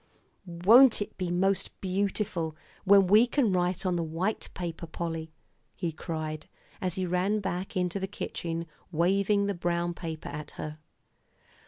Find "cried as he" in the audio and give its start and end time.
5.91-7.05